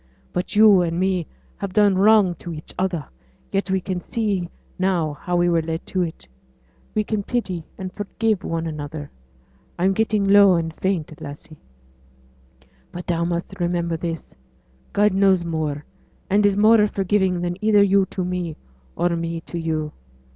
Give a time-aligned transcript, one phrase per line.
[0.33, 1.27] But you and me
[1.57, 3.05] have done wrong to each other;
[3.51, 6.27] yet we can see now how we were led to it;
[6.95, 9.11] we can pity and forgive one another.
[9.77, 11.59] I'm getting low and faint, lassie;
[12.91, 14.33] but thou must remember this:
[14.91, 15.85] God knows more,
[16.31, 18.55] and is more forgiving than either you to me,
[18.95, 19.91] or me to you.